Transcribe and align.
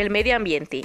El 0.00 0.08
medio 0.08 0.34
ambiente 0.34 0.80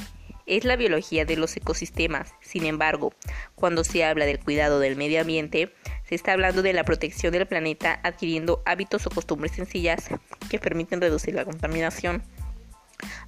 es 0.45 0.65
la 0.65 0.75
biología 0.75 1.23
de 1.23 1.37
los 1.37 1.55
ecosistemas. 1.55 2.33
Sin 2.41 2.65
embargo, 2.65 3.13
cuando 3.55 3.85
se 3.85 4.03
habla 4.03 4.25
del 4.25 4.41
cuidado 4.41 4.81
del 4.81 4.97
medio 4.97 5.21
ambiente, 5.21 5.73
se 6.03 6.15
está 6.15 6.33
hablando 6.33 6.61
de 6.61 6.73
la 6.73 6.83
protección 6.83 7.31
del 7.31 7.45
planeta 7.45 7.97
adquiriendo 8.03 8.61
hábitos 8.65 9.07
o 9.07 9.09
costumbres 9.09 9.53
sencillas 9.53 10.09
que 10.49 10.59
permiten 10.59 10.99
reducir 10.99 11.33
la 11.33 11.45
contaminación, 11.45 12.23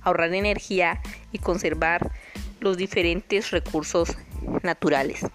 ahorrar 0.02 0.34
energía 0.34 1.02
y 1.32 1.38
conservar 1.38 2.12
los 2.60 2.76
diferentes 2.76 3.52
recursos 3.52 4.18
naturales. 4.64 5.26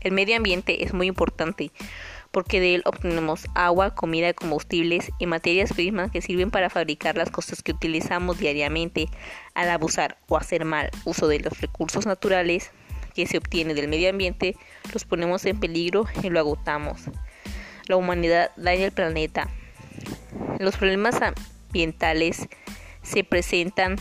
El 0.00 0.10
medio 0.10 0.36
ambiente 0.36 0.82
es 0.82 0.92
muy 0.92 1.06
importante 1.06 1.70
porque 2.30 2.60
de 2.60 2.76
él 2.76 2.82
obtenemos 2.84 3.46
agua, 3.54 3.94
comida, 3.94 4.32
combustibles 4.32 5.10
y 5.18 5.26
materias 5.26 5.72
primas 5.72 6.10
que 6.10 6.22
sirven 6.22 6.50
para 6.50 6.70
fabricar 6.70 7.16
las 7.16 7.30
cosas 7.30 7.62
que 7.62 7.72
utilizamos 7.72 8.38
diariamente. 8.38 9.08
Al 9.54 9.70
abusar 9.70 10.16
o 10.28 10.36
hacer 10.36 10.64
mal 10.64 10.90
uso 11.04 11.26
de 11.28 11.40
los 11.40 11.60
recursos 11.60 12.06
naturales 12.06 12.70
que 13.14 13.26
se 13.26 13.38
obtiene 13.38 13.74
del 13.74 13.88
medio 13.88 14.10
ambiente, 14.10 14.56
los 14.92 15.04
ponemos 15.04 15.44
en 15.44 15.58
peligro 15.58 16.06
y 16.22 16.30
lo 16.30 16.38
agotamos. 16.38 17.02
La 17.86 17.96
humanidad 17.96 18.52
daña 18.56 18.84
el 18.84 18.92
planeta. 18.92 19.48
Los 20.58 20.76
problemas 20.76 21.16
ambientales 21.20 22.48
se 23.02 23.24
presentan 23.24 23.96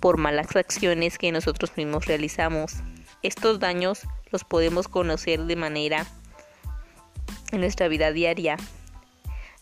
por 0.00 0.16
malas 0.16 0.54
acciones 0.56 1.18
que 1.18 1.30
nosotros 1.32 1.76
mismos 1.76 2.06
realizamos. 2.06 2.74
Estos 3.22 3.60
daños 3.60 4.02
los 4.30 4.44
podemos 4.44 4.88
conocer 4.88 5.44
de 5.44 5.56
manera 5.56 6.06
en 7.52 7.60
nuestra 7.60 7.88
vida 7.88 8.12
diaria. 8.12 8.56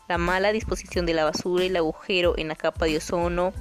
La 0.09 0.19
mala 0.19 0.53
disposición 0.53 1.07
de 1.07 1.15
la 1.15 1.25
basura, 1.25 1.65
el 1.65 1.77
agujero 1.77 2.35
en 2.37 2.49
la 2.49 2.55
capa 2.55 2.87
de 2.87 2.99
ozono, 2.99 3.53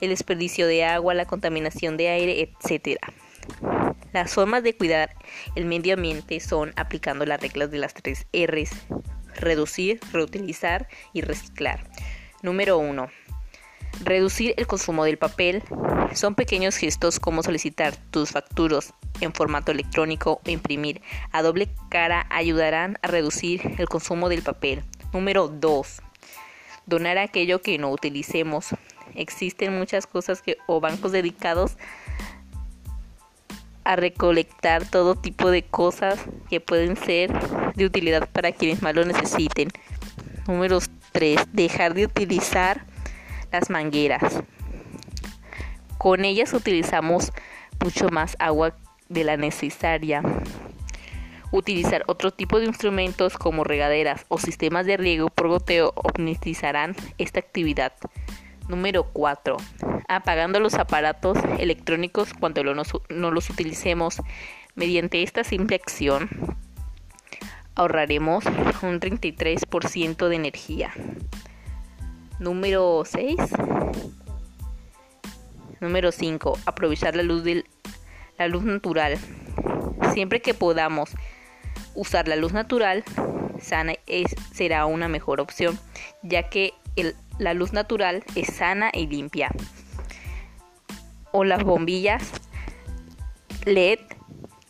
el 0.00 0.10
desperdicio 0.10 0.66
de 0.66 0.84
agua, 0.84 1.14
la 1.14 1.24
contaminación 1.24 1.96
de 1.96 2.08
aire, 2.08 2.40
etc. 2.40 2.98
Las 4.12 4.32
formas 4.32 4.62
de 4.62 4.76
cuidar 4.76 5.14
el 5.54 5.66
medio 5.66 5.94
ambiente 5.94 6.40
son 6.40 6.72
aplicando 6.76 7.26
las 7.26 7.40
reglas 7.40 7.70
de 7.70 7.78
las 7.78 7.94
tres 7.94 8.26
R's, 8.32 8.70
reducir, 9.34 10.00
reutilizar 10.12 10.88
y 11.12 11.20
reciclar. 11.20 11.88
Número 12.42 12.78
1. 12.78 13.08
Reducir 14.04 14.54
el 14.56 14.66
consumo 14.66 15.04
del 15.04 15.18
papel. 15.18 15.62
Son 16.14 16.34
pequeños 16.34 16.76
gestos 16.76 17.18
como 17.18 17.42
solicitar 17.42 17.96
tus 18.10 18.30
facturas 18.30 18.94
en 19.20 19.32
formato 19.32 19.72
electrónico 19.72 20.40
o 20.44 20.50
imprimir 20.50 21.02
a 21.32 21.42
doble 21.42 21.68
cara 21.88 22.26
ayudarán 22.30 22.98
a 23.02 23.08
reducir 23.08 23.74
el 23.78 23.88
consumo 23.88 24.28
del 24.28 24.42
papel. 24.42 24.82
Número 25.12 25.48
2. 25.48 26.02
Donar 26.86 27.18
aquello 27.18 27.62
que 27.62 27.78
no 27.78 27.90
utilicemos. 27.90 28.68
Existen 29.14 29.76
muchas 29.76 30.06
cosas 30.06 30.42
que, 30.42 30.58
o 30.66 30.80
bancos 30.80 31.12
dedicados 31.12 31.76
a 33.84 33.96
recolectar 33.96 34.88
todo 34.88 35.14
tipo 35.14 35.50
de 35.50 35.62
cosas 35.62 36.18
que 36.50 36.60
pueden 36.60 36.96
ser 36.96 37.32
de 37.74 37.86
utilidad 37.86 38.28
para 38.30 38.52
quienes 38.52 38.82
más 38.82 38.94
lo 38.94 39.04
necesiten. 39.04 39.68
Número 40.48 40.80
3. 41.12 41.40
Dejar 41.52 41.94
de 41.94 42.04
utilizar 42.04 42.84
las 43.52 43.70
mangueras. 43.70 44.42
Con 45.98 46.24
ellas 46.24 46.52
utilizamos 46.52 47.32
mucho 47.82 48.08
más 48.10 48.36
agua 48.38 48.76
de 49.08 49.24
la 49.24 49.36
necesaria. 49.36 50.22
Utilizar 51.52 52.04
otro 52.06 52.32
tipo 52.32 52.58
de 52.58 52.66
instrumentos 52.66 53.38
como 53.38 53.64
regaderas 53.64 54.26
o 54.28 54.38
sistemas 54.38 54.86
de 54.86 54.96
riego 54.96 55.30
por 55.30 55.48
goteo 55.48 55.92
optimizarán 55.94 56.96
esta 57.18 57.40
actividad. 57.40 57.92
Número 58.68 59.04
4. 59.12 59.56
Apagando 60.08 60.60
los 60.60 60.74
aparatos 60.74 61.38
electrónicos 61.58 62.34
cuando 62.34 62.62
no 62.64 63.30
los 63.30 63.50
utilicemos. 63.50 64.20
Mediante 64.74 65.22
esta 65.22 65.44
simple 65.44 65.76
acción 65.76 66.28
ahorraremos 67.76 68.44
un 68.82 69.00
33% 69.00 70.28
de 70.28 70.36
energía. 70.36 70.92
Número 72.38 73.02
6. 73.04 73.36
Número 75.80 76.12
5. 76.12 76.58
Aprovechar 76.66 77.16
la 77.16 77.22
luz 77.22 77.44
del 77.44 77.64
la 78.38 78.48
luz 78.48 78.64
natural. 78.64 79.18
Siempre 80.12 80.40
que 80.40 80.54
podamos 80.54 81.10
usar 81.94 82.28
la 82.28 82.36
luz 82.36 82.52
natural, 82.52 83.04
sana 83.60 83.94
es, 84.06 84.34
será 84.52 84.86
una 84.86 85.08
mejor 85.08 85.40
opción, 85.40 85.78
ya 86.22 86.48
que 86.48 86.74
la 87.38 87.54
luz 87.54 87.72
natural 87.72 88.24
es 88.34 88.54
sana 88.54 88.90
y 88.92 89.06
limpia. 89.06 89.50
O 91.32 91.44
las 91.44 91.64
bombillas 91.64 92.32
LED 93.64 94.00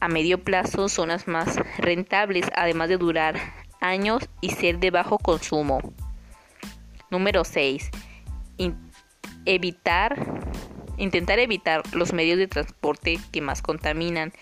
a 0.01 0.09
medio 0.09 0.43
plazo 0.43 0.89
son 0.89 1.09
las 1.09 1.27
más 1.27 1.59
rentables, 1.79 2.47
además 2.55 2.89
de 2.89 2.97
durar 2.97 3.37
años 3.81 4.29
y 4.41 4.51
ser 4.51 4.79
de 4.79 4.91
bajo 4.91 5.19
consumo. 5.19 5.81
Número 7.11 7.45
6. 7.45 7.91
evitar 9.45 10.37
Intentar 10.99 11.39
evitar 11.39 11.83
los 11.95 12.13
medios 12.13 12.39
de 12.39 12.49
transporte 12.49 13.19
que 13.31 13.43
más 13.43 13.61
contaminan. 13.61 14.33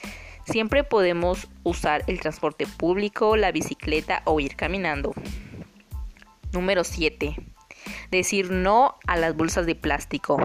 Siempre 0.46 0.84
podemos 0.84 1.48
usar 1.64 2.04
el 2.06 2.20
transporte 2.20 2.66
público, 2.66 3.36
la 3.36 3.50
bicicleta 3.50 4.22
o 4.24 4.38
ir 4.38 4.54
caminando. 4.54 5.14
Número 6.52 6.84
7. 6.84 7.34
Decir 8.10 8.52
no 8.52 8.96
a 9.06 9.16
las 9.16 9.34
bolsas 9.34 9.66
de 9.66 9.74
plástico. 9.74 10.36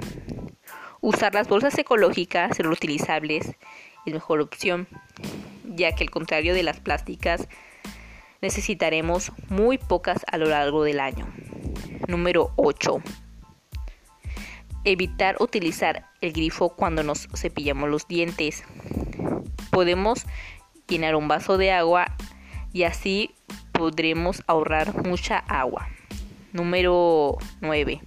Usar 1.02 1.35
las 1.35 1.47
bolsas 1.47 1.78
ecológicas 1.78 2.58
reutilizables 2.58 3.56
es 4.06 4.13
mejor 4.13 4.41
opción, 4.41 4.88
ya 5.63 5.94
que 5.94 6.03
al 6.03 6.09
contrario 6.09 6.56
de 6.56 6.63
las 6.63 6.79
plásticas 6.79 7.47
necesitaremos 8.41 9.31
muy 9.50 9.78
pocas 9.78 10.25
a 10.31 10.38
lo 10.38 10.47
largo 10.47 10.84
del 10.84 11.00
año. 11.00 11.28
Número 12.07 12.53
8. 12.55 13.01
Evitar 14.85 15.35
utilizar 15.39 16.05
el 16.21 16.31
grifo 16.33 16.69
cuando 16.69 17.03
nos 17.03 17.27
cepillamos 17.35 17.89
los 17.89 18.07
dientes. 18.07 18.63
Podemos 19.71 20.25
llenar 20.87 21.15
un 21.15 21.27
vaso 21.27 21.57
de 21.57 21.71
agua 21.71 22.15
y 22.73 22.83
así 22.83 23.35
podremos 23.71 24.43
ahorrar 24.47 25.05
mucha 25.05 25.37
agua. 25.37 25.87
Número 26.53 27.37
9. 27.61 28.01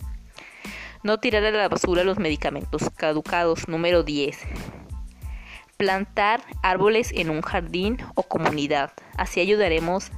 No 1.03 1.19
tirar 1.19 1.45
a 1.45 1.51
la 1.51 1.69
basura 1.69 2.05
los 2.05 2.19
medicamentos 2.19 2.91
caducados. 2.97 3.69
Número 3.69 4.03
10. 4.03 4.39
Plantar 5.77 6.45
árboles 6.63 7.13
en 7.13 7.31
un 7.31 7.43
jardín 7.43 7.99
o 8.15 8.23
comunidad. 8.23 8.93
Así 9.17 9.41
ayudaremos 9.41 10.11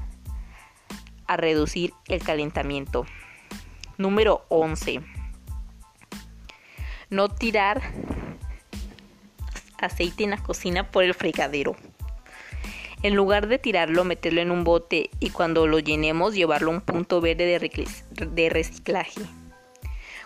a 1.26 1.36
reducir 1.36 1.92
el 2.06 2.22
calentamiento. 2.22 3.06
Número 3.99 4.44
11 4.49 5.00
no 7.15 7.28
tirar 7.28 7.82
aceite 9.81 10.25
en 10.25 10.31
la 10.31 10.43
cocina 10.43 10.91
por 10.91 11.05
el 11.05 11.15
fregadero. 11.15 11.77
En 13.03 13.15
lugar 13.15 13.49
de 13.49 13.59
tirarlo, 13.59 14.04
meterlo 14.04 14.41
en 14.41 14.50
un 14.50 14.65
bote 14.65 15.10
y 15.21 15.31
cuando 15.31 15.66
lo 15.66 15.78
llenemos 15.78 16.34
llevarlo 16.34 16.71
a 16.71 16.75
un 16.75 16.81
punto 16.81 17.21
verde 17.21 17.60
de 18.16 18.49
reciclaje. 18.49 19.21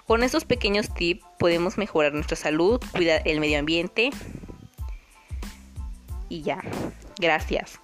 Con 0.06 0.22
estos 0.22 0.44
pequeños 0.44 0.94
tips 0.94 1.24
podemos 1.38 1.76
mejorar 1.76 2.14
nuestra 2.14 2.36
salud, 2.36 2.80
cuidar 2.92 3.20
el 3.24 3.40
medio 3.40 3.58
ambiente 3.58 4.10
y 6.28 6.42
ya. 6.42 6.62
Gracias. 7.18 7.80